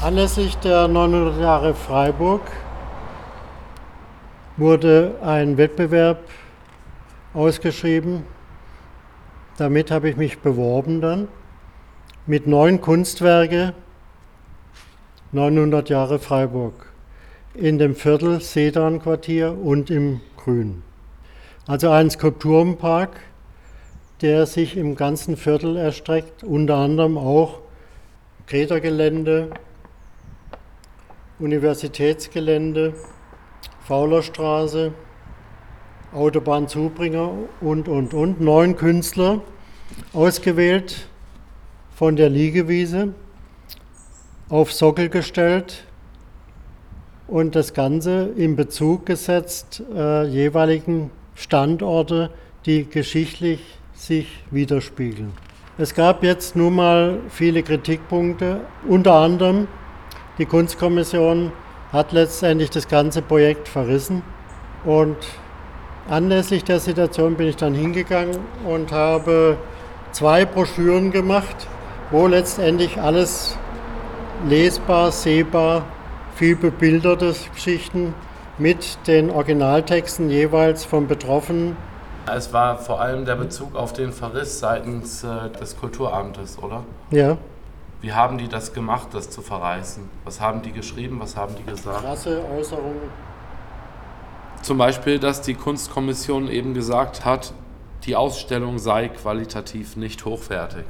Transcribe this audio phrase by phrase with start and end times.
[0.00, 2.42] Anlässlich der 900 Jahre Freiburg
[4.56, 6.20] wurde ein Wettbewerb
[7.34, 8.22] ausgeschrieben.
[9.56, 11.26] Damit habe ich mich beworben dann
[12.26, 13.74] mit neun Kunstwerke
[15.32, 16.92] 900 Jahre Freiburg
[17.54, 20.84] in dem Viertel Sedan-Quartier und im Grün.
[21.66, 23.18] Also ein Skulpturenpark,
[24.22, 27.58] der sich im ganzen Viertel erstreckt, unter anderem auch
[28.46, 29.50] Kreta-Gelände,
[31.40, 32.94] Universitätsgelände,
[33.86, 34.92] Faulerstraße,
[36.12, 37.30] Autobahnzubringer
[37.60, 38.40] und, und, und.
[38.40, 39.40] Neun Künstler,
[40.12, 41.08] ausgewählt
[41.94, 43.14] von der Liegewiese,
[44.48, 45.84] auf Sockel gestellt
[47.26, 52.30] und das Ganze in Bezug gesetzt äh, jeweiligen Standorte,
[52.66, 53.60] die geschichtlich
[53.94, 55.32] sich widerspiegeln.
[55.76, 59.68] Es gab jetzt nun mal viele Kritikpunkte, unter anderem
[60.38, 61.52] die Kunstkommission
[61.92, 64.22] hat letztendlich das ganze Projekt verrissen.
[64.84, 65.16] Und
[66.08, 69.56] anlässlich der Situation bin ich dann hingegangen und habe
[70.12, 71.66] zwei Broschüren gemacht,
[72.10, 73.56] wo letztendlich alles
[74.46, 75.84] lesbar, sehbar,
[76.36, 78.14] viel bebilderte Geschichten
[78.58, 81.76] mit den Originaltexten jeweils von Betroffenen.
[82.32, 86.84] Es war vor allem der Bezug auf den Verriss seitens äh, des Kulturamtes, oder?
[87.10, 87.38] Ja.
[88.00, 90.08] Wie haben die das gemacht, das zu verreißen?
[90.24, 91.18] Was haben die geschrieben?
[91.20, 92.02] Was haben die gesagt?
[92.02, 93.10] Krasse Äußerungen.
[94.62, 97.52] Zum Beispiel, dass die Kunstkommission eben gesagt hat,
[98.04, 100.84] die Ausstellung sei qualitativ nicht hochwertig.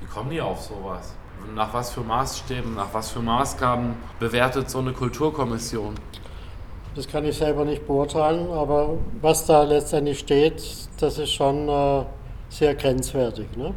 [0.00, 1.14] Wie kommen die auf sowas?
[1.54, 5.94] Nach was für Maßstäben, nach was für Maßgaben bewertet so eine Kulturkommission?
[6.96, 10.62] Das kann ich selber nicht beurteilen, aber was da letztendlich steht,
[10.98, 12.04] das ist schon äh,
[12.48, 13.46] sehr grenzwertig.
[13.56, 13.74] Ne?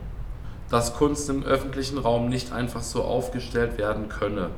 [0.69, 4.49] Dass Kunst im öffentlichen Raum nicht einfach so aufgestellt werden könne,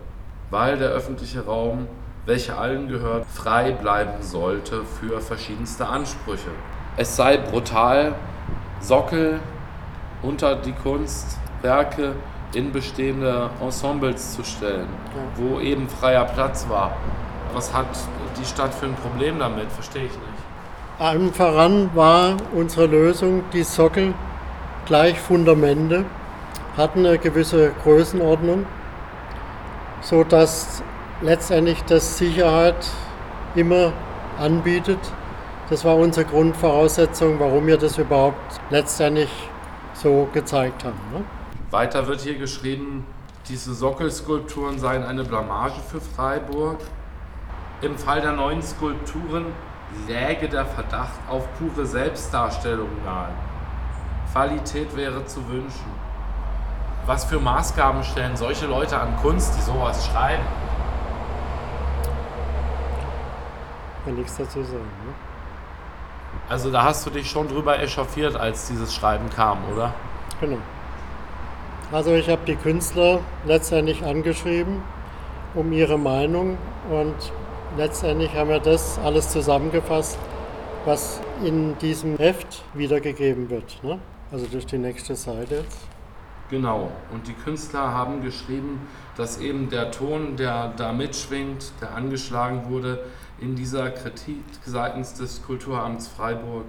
[0.50, 1.88] weil der öffentliche Raum,
[2.26, 6.52] welcher allen gehört, frei bleiben sollte für verschiedenste Ansprüche.
[6.97, 8.16] Es sei brutal,
[8.81, 9.40] Sockel
[10.22, 12.16] unter die Kunstwerke
[12.53, 14.88] in bestehende Ensembles zu stellen,
[15.36, 16.91] wo eben freier Platz war.
[17.53, 17.86] Was hat
[18.40, 19.72] die Stadt für ein Problem damit?
[19.72, 21.00] Verstehe ich nicht.
[21.00, 24.13] Allen voran war unsere Lösung, die Sockel
[24.91, 26.03] gleich Fundamente,
[26.75, 28.66] hatten eine gewisse Größenordnung,
[30.02, 30.84] sodass
[31.22, 32.75] letztendlich das Sicherheit
[33.56, 33.94] immer
[34.38, 35.00] anbietet.
[35.69, 39.30] Das war unsere Grundvoraussetzung, warum wir das überhaupt letztendlich
[39.94, 41.00] so gezeigt haben.
[41.13, 41.24] Ne?
[41.69, 43.06] Weiter wird hier geschrieben,
[43.47, 46.80] diese Sockelskulpturen seien eine Blamage für Freiburg.
[47.81, 49.46] Im Fall der neuen Skulpturen
[50.09, 53.30] läge der Verdacht auf pure Selbstdarstellung nahe.
[54.31, 55.92] Qualität wäre zu wünschen.
[57.06, 60.44] Was für Maßgaben stellen solche Leute an Kunst, die sowas schreiben?
[64.06, 64.80] Kann nichts dazu sagen.
[65.06, 65.14] Ne?
[66.50, 69.94] Also da hast du dich schon drüber echauffiert, als dieses Schreiben kam, oder?
[70.40, 70.58] Genau.
[71.92, 74.81] Also ich habe die Künstler letztendlich angeschrieben
[75.53, 76.58] um ihre Meinung
[76.90, 77.16] und
[77.78, 80.18] letztendlich haben wir das alles zusammengefasst,
[80.86, 83.84] was in diesem Heft wiedergegeben wird.
[83.84, 84.00] Ne?
[84.31, 85.80] Also durch die nächste Seite jetzt.
[86.50, 86.92] Genau.
[87.12, 88.88] Und die Künstler haben geschrieben,
[89.18, 93.06] dass eben der Ton, der da mitschwingt, der angeschlagen wurde,
[93.40, 96.66] in dieser Kritik seitens des Kulturamts Freiburg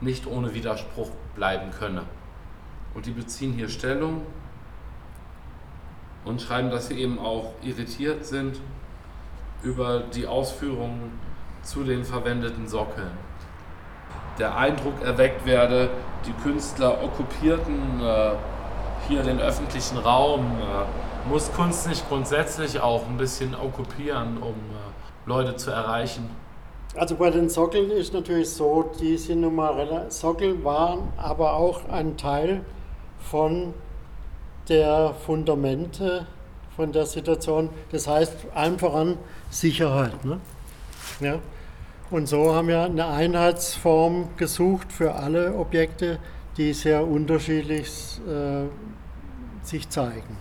[0.00, 2.04] nicht ohne Widerspruch bleiben könne.
[2.94, 4.22] Und die beziehen hier Stellung
[6.24, 8.60] und schreiben, dass sie eben auch irritiert sind
[9.62, 11.18] über die Ausführungen
[11.62, 13.10] zu den verwendeten Sockeln
[14.38, 15.90] der Eindruck erweckt werde,
[16.26, 18.30] die Künstler okkupierten äh,
[19.08, 20.40] hier den öffentlichen Raum.
[20.40, 26.28] Äh, muss Kunst nicht grundsätzlich auch ein bisschen okkupieren, um äh, Leute zu erreichen?
[26.96, 31.88] Also bei den Sockeln ist natürlich so, die sind nun mal Sockel waren aber auch
[31.88, 32.60] ein Teil
[33.18, 33.74] von
[34.68, 36.26] der Fundamente,
[36.76, 37.70] von der Situation.
[37.90, 39.18] Das heißt einfach an
[39.50, 40.24] Sicherheit.
[40.24, 40.38] Ne?
[41.20, 41.38] Ja.
[42.14, 46.20] Und so haben wir eine Einheitsform gesucht für alle Objekte,
[46.56, 48.68] die sehr unterschiedlich äh,
[49.66, 50.36] sich zeigen.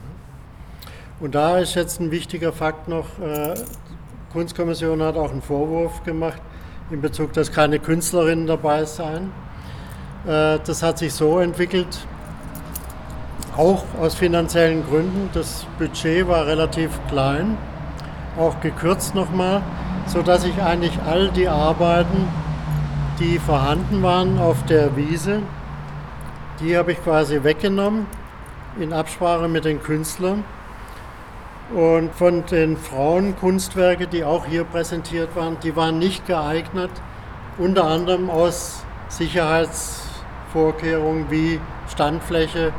[1.19, 6.03] Und da ist jetzt ein wichtiger Fakt noch, äh, die Kunstkommission hat auch einen Vorwurf
[6.03, 6.43] gemacht
[6.91, 9.31] in Bezug, dass keine Künstlerinnen dabei seien.
[10.27, 12.05] Äh, das hat sich so entwickelt,
[13.57, 15.31] auch aus finanziellen Gründen.
[15.33, 17.57] Das Budget war relativ klein,
[18.37, 19.63] auch gekürzt nochmal
[20.07, 22.27] sodass ich eigentlich all die Arbeiten,
[23.19, 25.41] die vorhanden waren auf der Wiese,
[26.59, 28.05] die habe ich quasi weggenommen
[28.79, 30.43] in Absprache mit den Künstlern
[31.73, 36.91] Und von den Frauenkunstwerken, die auch hier präsentiert waren, die waren nicht geeignet,
[37.57, 41.59] unter anderem aus Sicherheitsvorkehrungen wie
[41.89, 42.71] Standfläche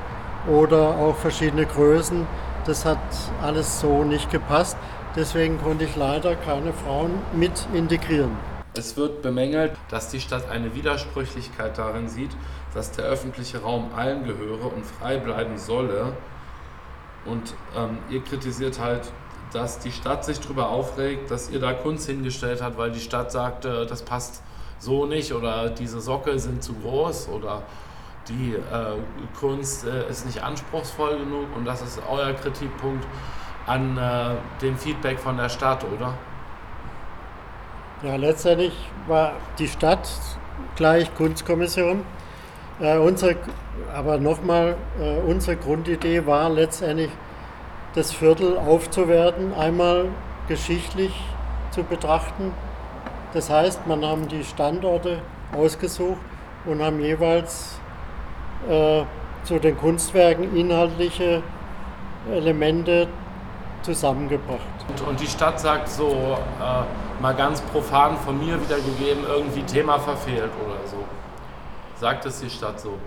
[0.48, 2.24] oder auch verschiedene Größen.
[2.66, 2.98] Das hat
[3.42, 4.76] alles so nicht gepasst.
[5.16, 8.36] Deswegen konnte ich leider keine Frauen mit integrieren.
[8.76, 12.30] Es wird bemängelt, dass die Stadt eine Widersprüchlichkeit darin sieht,
[12.74, 16.14] dass der öffentliche Raum allen gehöre und frei bleiben solle.
[17.24, 19.02] Und ähm, ihr kritisiert halt,
[19.52, 23.30] dass die Stadt sich darüber aufregt, dass ihr da Kunst hingestellt habt, weil die Stadt
[23.30, 24.42] sagte, das passt
[24.80, 27.62] so nicht oder diese Sockel sind zu groß oder
[28.28, 28.96] die äh,
[29.38, 33.06] Kunst äh, ist nicht anspruchsvoll genug und das ist euer Kritikpunkt
[33.66, 36.14] an äh, dem Feedback von der Stadt, oder?
[38.02, 38.74] Ja, letztendlich
[39.06, 40.08] war die Stadt
[40.76, 42.04] gleich Kunstkommission.
[42.80, 43.36] Äh, unsere,
[43.94, 47.10] aber nochmal, äh, unsere Grundidee war letztendlich,
[47.94, 50.06] das Viertel aufzuwerten, einmal
[50.48, 51.12] geschichtlich
[51.70, 52.52] zu betrachten.
[53.32, 55.18] Das heißt, man haben die Standorte
[55.56, 56.18] ausgesucht
[56.66, 57.78] und haben jeweils
[58.68, 59.02] äh,
[59.44, 61.42] zu den Kunstwerken inhaltliche
[62.32, 63.06] Elemente
[63.84, 64.60] zusammengebracht.
[64.88, 69.98] Und, und die Stadt sagt so, äh, mal ganz profan von mir wiedergegeben, irgendwie Thema
[69.98, 70.96] verfehlt oder so.
[72.00, 72.98] Sagt es die Stadt so?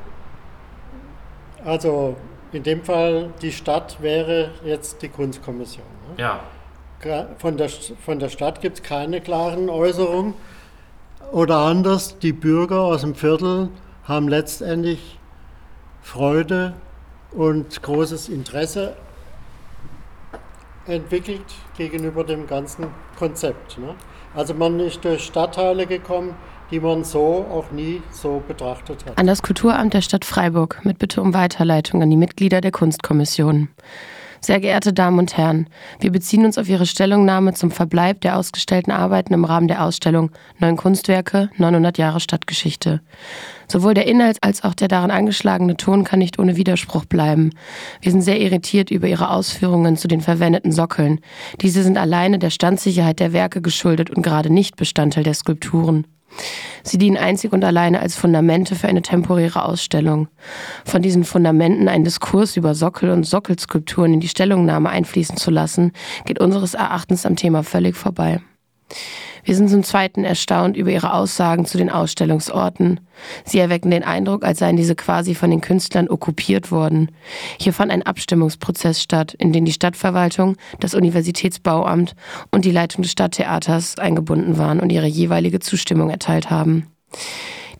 [1.65, 2.15] Also
[2.51, 5.85] in dem Fall, die Stadt wäre jetzt die Kunstkommission.
[6.15, 6.23] Ne?
[6.23, 6.39] Ja.
[7.37, 10.33] Von der, von der Stadt gibt es keine klaren Äußerungen.
[11.31, 13.69] Oder anders, die Bürger aus dem Viertel
[14.03, 15.19] haben letztendlich
[16.01, 16.73] Freude
[17.31, 18.95] und großes Interesse
[20.87, 21.45] entwickelt
[21.77, 22.87] gegenüber dem ganzen
[23.17, 23.77] Konzept.
[23.77, 23.95] Ne?
[24.35, 26.35] Also man ist durch Stadtteile gekommen,
[26.71, 29.17] die man so auch nie so betrachtet hat.
[29.17, 33.69] An das Kulturamt der Stadt Freiburg mit Bitte um Weiterleitung an die Mitglieder der Kunstkommission.
[34.39, 35.67] Sehr geehrte Damen und Herren,
[35.99, 40.31] wir beziehen uns auf Ihre Stellungnahme zum Verbleib der ausgestellten Arbeiten im Rahmen der Ausstellung
[40.59, 43.01] Neun Kunstwerke, 900 Jahre Stadtgeschichte.
[43.67, 47.51] Sowohl der Inhalt als auch der daran angeschlagene Ton kann nicht ohne Widerspruch bleiben.
[48.01, 51.19] Wir sind sehr irritiert über Ihre Ausführungen zu den verwendeten Sockeln.
[51.61, 56.05] Diese sind alleine der Standsicherheit der Werke geschuldet und gerade nicht Bestandteil der Skulpturen.
[56.83, 60.27] Sie dienen einzig und alleine als Fundamente für eine temporäre Ausstellung.
[60.85, 65.91] Von diesen Fundamenten einen Diskurs über Sockel und Sockelskulpturen in die Stellungnahme einfließen zu lassen,
[66.25, 68.41] geht unseres Erachtens am Thema völlig vorbei.
[69.43, 72.99] Wir sind zum Zweiten erstaunt über ihre Aussagen zu den Ausstellungsorten.
[73.45, 77.11] Sie erwecken den Eindruck, als seien diese quasi von den Künstlern okkupiert worden.
[77.57, 82.15] Hier fand ein Abstimmungsprozess statt, in den die Stadtverwaltung, das Universitätsbauamt
[82.51, 86.87] und die Leitung des Stadttheaters eingebunden waren und ihre jeweilige Zustimmung erteilt haben.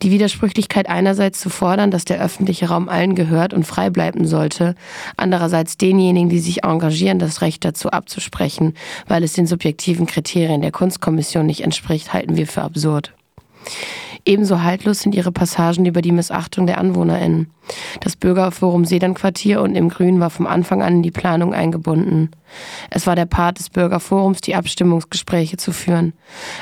[0.02, 4.76] Die Widersprüchlichkeit einerseits zu fordern, dass der öffentliche Raum allen gehört und frei bleiben sollte,
[5.16, 8.74] andererseits denjenigen, die sich engagieren, das Recht dazu abzusprechen,
[9.08, 13.14] weil es den subjektiven Kriterien der Kunstkommission nicht entspricht, halten wir für absurd.
[14.28, 17.48] Ebenso haltlos sind ihre Passagen über die Missachtung der AnwohnerInnen.
[18.02, 22.32] Das Bürgerforum Sedernquartier und im Grün war vom Anfang an in die Planung eingebunden.
[22.90, 26.12] Es war der Part des Bürgerforums, die Abstimmungsgespräche zu führen.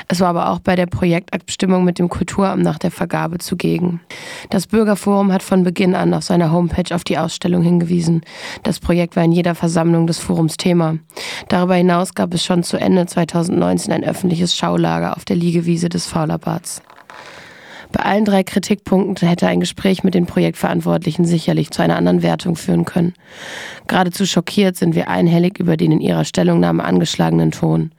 [0.06, 4.00] Es war aber auch bei der Projektabstimmung mit dem Kulturamt nach der Vergabe zugegen.
[4.48, 8.20] Das Bürgerforum hat von Beginn an auf seiner Homepage auf die Ausstellung hingewiesen.
[8.62, 10.98] Das Projekt war in jeder Versammlung des Forums Thema.
[11.48, 16.06] Darüber hinaus gab es schon zu Ende 2019 ein öffentliches Schaulager auf der Liegewiese des
[16.06, 16.80] Faulerbads.
[17.92, 22.56] Bei allen drei Kritikpunkten hätte ein Gespräch mit den Projektverantwortlichen sicherlich zu einer anderen Wertung
[22.56, 23.14] führen können.
[23.86, 27.92] Geradezu schockiert sind wir einhellig über den in ihrer Stellungnahme angeschlagenen Ton.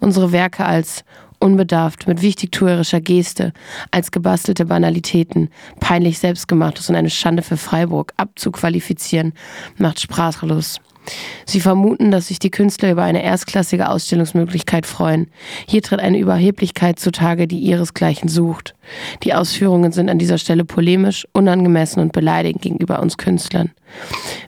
[0.00, 1.04] Unsere Werke als
[1.40, 3.52] unbedarft, mit wichtigtuerischer Geste,
[3.90, 9.32] als gebastelte Banalitäten, peinlich selbstgemachtes und eine Schande für Freiburg abzuqualifizieren,
[9.76, 10.80] macht sprachlos.
[11.46, 15.30] Sie vermuten, dass sich die Künstler über eine erstklassige Ausstellungsmöglichkeit freuen.
[15.66, 18.74] Hier tritt eine Überheblichkeit zutage, die ihresgleichen sucht.
[19.22, 23.70] Die Ausführungen sind an dieser Stelle polemisch, unangemessen und beleidigend gegenüber uns Künstlern.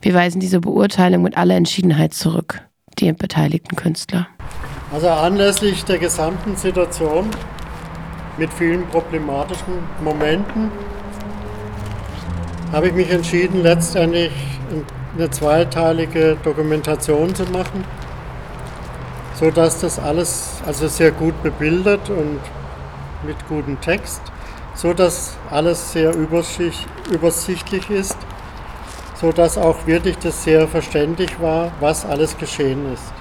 [0.02, 2.62] Wir weisen diese Beurteilung mit aller Entschiedenheit zurück.
[2.98, 4.28] Die beteiligten Künstler.
[4.92, 7.30] Also anlässlich der gesamten Situation
[8.36, 10.70] mit vielen problematischen Momenten
[12.72, 14.32] habe ich mich entschieden, letztendlich
[15.16, 17.84] eine zweiteilige Dokumentation zu machen,
[19.34, 22.40] so dass das alles also sehr gut bebildert und
[23.24, 24.22] mit gutem Text,
[24.74, 28.16] so dass alles sehr übersichtlich ist,
[29.20, 33.12] so dass auch wirklich das sehr verständlich war, was alles geschehen ist.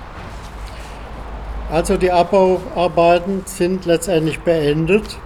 [1.71, 5.17] Also die Abbauarbeiten sind letztendlich beendet,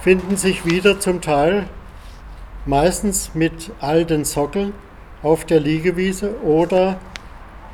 [0.00, 1.68] finden sich wieder zum Teil
[2.64, 4.72] meistens mit alten Sockeln
[5.22, 6.98] auf der Liegewiese oder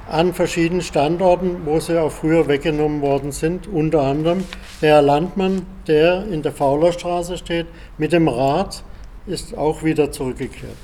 [0.09, 3.67] an verschiedenen Standorten, wo sie auch früher weggenommen worden sind.
[3.67, 4.45] Unter anderem
[4.81, 7.67] der Landmann, der in der Faulerstraße steht,
[7.99, 8.85] mit dem Rad
[9.27, 10.77] ist auch wieder zurückgekehrt.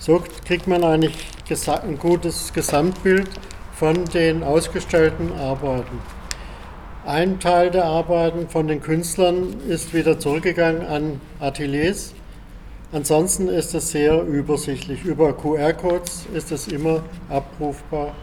[0.00, 1.14] So kriegt man eigentlich
[1.66, 3.28] ein gutes Gesamtbild
[3.74, 6.00] von den ausgestellten Arbeiten.
[7.06, 12.14] Ein Teil der Arbeiten von den Künstlern ist wieder zurückgegangen an Ateliers.
[12.90, 15.04] Ansonsten ist es sehr übersichtlich.
[15.04, 18.14] Über QR-Codes ist es immer abrufbar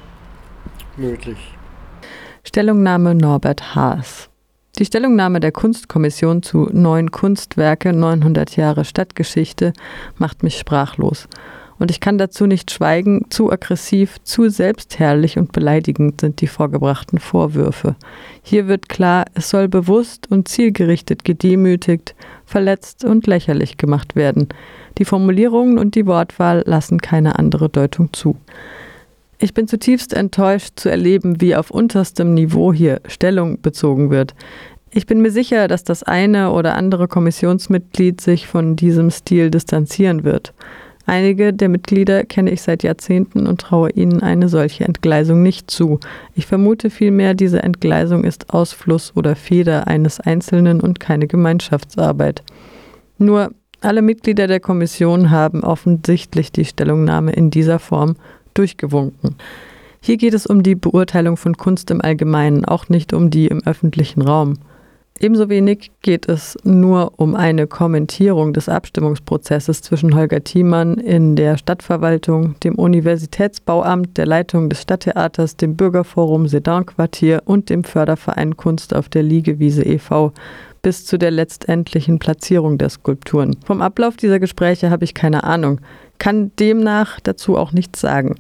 [0.98, 1.38] möglich.
[2.43, 4.29] Stellungnahme Norbert Haas.
[4.79, 9.72] Die Stellungnahme der Kunstkommission zu Neuen Kunstwerke 900 Jahre Stadtgeschichte
[10.17, 11.27] macht mich sprachlos.
[11.77, 17.20] Und ich kann dazu nicht schweigen, zu aggressiv, zu selbstherrlich und beleidigend sind die vorgebrachten
[17.20, 17.96] Vorwürfe.
[18.41, 22.15] Hier wird klar, es soll bewusst und zielgerichtet gedemütigt,
[22.46, 24.48] verletzt und lächerlich gemacht werden.
[24.98, 28.38] Die Formulierungen und die Wortwahl lassen keine andere Deutung zu.
[29.38, 34.34] Ich bin zutiefst enttäuscht zu erleben, wie auf unterstem Niveau hier Stellung bezogen wird.
[34.91, 40.24] Ich bin mir sicher, dass das eine oder andere Kommissionsmitglied sich von diesem Stil distanzieren
[40.24, 40.53] wird.
[41.07, 46.00] Einige der Mitglieder kenne ich seit Jahrzehnten und traue ihnen eine solche Entgleisung nicht zu.
[46.33, 52.43] Ich vermute vielmehr, diese Entgleisung ist Ausfluss oder Feder eines Einzelnen und keine Gemeinschaftsarbeit.
[53.19, 58.15] Nur alle Mitglieder der Kommission haben offensichtlich die Stellungnahme in dieser Form
[58.55, 59.35] durchgewunken.
[60.01, 63.62] Hier geht es um die Beurteilung von Kunst im Allgemeinen, auch nicht um die im
[63.65, 64.55] öffentlichen Raum.
[65.22, 71.57] Ebenso wenig geht es nur um eine Kommentierung des Abstimmungsprozesses zwischen Holger Thiemann in der
[71.57, 79.07] Stadtverwaltung, dem Universitätsbauamt, der Leitung des Stadttheaters, dem Bürgerforum Sedan-Quartier und dem Förderverein Kunst auf
[79.07, 80.34] der Liegewiese e.V.
[80.81, 83.55] bis zu der letztendlichen Platzierung der Skulpturen.
[83.65, 85.79] Vom Ablauf dieser Gespräche habe ich keine Ahnung,
[86.19, 88.36] kann demnach dazu auch nichts sagen.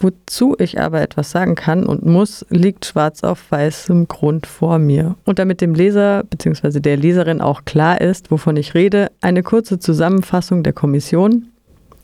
[0.00, 5.16] Wozu ich aber etwas sagen kann und muss, liegt schwarz auf weißem Grund vor mir.
[5.24, 6.78] Und damit dem Leser bzw.
[6.78, 11.48] der Leserin auch klar ist, wovon ich rede, eine kurze Zusammenfassung der Kommission.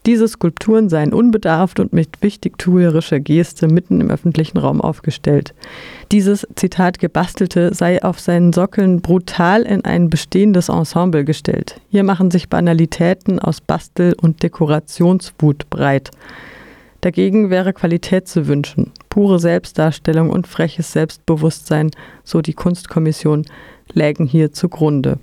[0.07, 5.55] Diese Skulpturen seien unbedarft und mit wichtigtuerischer Geste mitten im öffentlichen Raum aufgestellt.
[6.13, 11.81] Dieses Zitat gebastelte sei auf seinen Sockeln brutal in ein bestehendes Ensemble gestellt.
[11.89, 16.11] Hier machen sich Banalitäten aus Bastel- und Dekorationswut breit.
[17.05, 21.91] Dagegen wäre Qualität zu wünschen, pure Selbstdarstellung und freches Selbstbewusstsein,
[22.23, 23.45] so die Kunstkommission,
[23.93, 25.19] lägen hier zugrunde.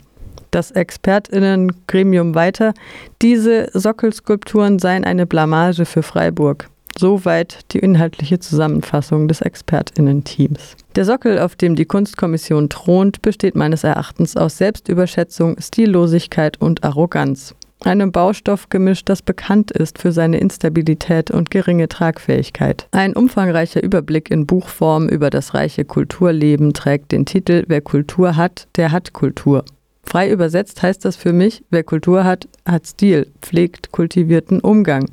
[0.52, 2.76] Das Expertinnengremium weiter,
[3.24, 6.70] diese Sockelskulpturen seien eine Blamage für Freiburg.
[7.00, 10.76] Soweit die inhaltliche Zusammenfassung des Expertinnen-Teams.
[10.96, 17.56] Der Sockel, auf dem die Kunstkommission thront, besteht meines Erachtens aus Selbstüberschätzung, Stillosigkeit und Arroganz
[17.86, 22.88] einem Baustoffgemisch, das bekannt ist für seine Instabilität und geringe Tragfähigkeit.
[22.92, 28.68] Ein umfangreicher Überblick in Buchform über das reiche Kulturleben trägt den Titel Wer Kultur hat,
[28.76, 29.66] der hat Kultur.
[30.04, 35.06] Frei übersetzt heißt das für mich, wer Kultur hat, hat Stil, pflegt kultivierten Umgang.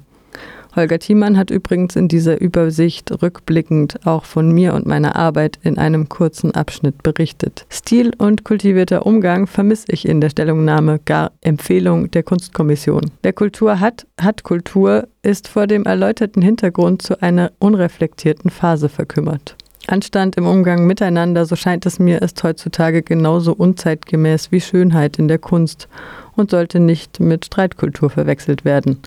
[0.76, 5.78] Holger Thiemann hat übrigens in dieser Übersicht rückblickend auch von mir und meiner Arbeit in
[5.78, 7.66] einem kurzen Abschnitt berichtet.
[7.70, 13.10] Stil und kultivierter Umgang vermisse ich in der Stellungnahme, gar Empfehlung der Kunstkommission.
[13.22, 19.56] Wer Kultur hat, hat Kultur, ist vor dem erläuterten Hintergrund zu einer unreflektierten Phase verkümmert.
[19.88, 25.28] Anstand im Umgang miteinander, so scheint es mir, ist heutzutage genauso unzeitgemäß wie Schönheit in
[25.28, 25.88] der Kunst
[26.36, 28.98] und sollte nicht mit Streitkultur verwechselt werden.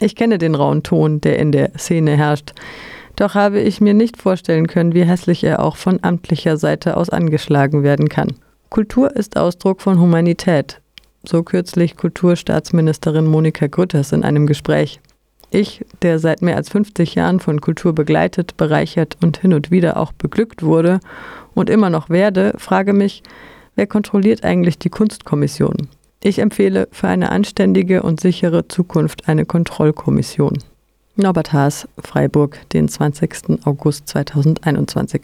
[0.00, 2.52] Ich kenne den rauen Ton, der in der Szene herrscht.
[3.16, 7.08] Doch habe ich mir nicht vorstellen können, wie hässlich er auch von amtlicher Seite aus
[7.08, 8.34] angeschlagen werden kann.
[8.68, 10.80] Kultur ist Ausdruck von Humanität.
[11.24, 15.00] So kürzlich Kulturstaatsministerin Monika Grütters in einem Gespräch.
[15.50, 19.96] Ich, der seit mehr als 50 Jahren von Kultur begleitet, bereichert und hin und wieder
[19.96, 21.00] auch beglückt wurde
[21.54, 23.22] und immer noch werde, frage mich,
[23.76, 25.88] wer kontrolliert eigentlich die Kunstkommission?
[26.26, 30.58] Ich empfehle für eine anständige und sichere Zukunft eine Kontrollkommission.
[31.14, 33.64] Norbert Haas, Freiburg, den 20.
[33.64, 35.22] August 2021.